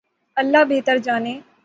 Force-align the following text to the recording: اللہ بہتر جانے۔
اللہ 0.37 0.63
بہتر 0.69 0.97
جانے۔ 0.97 1.39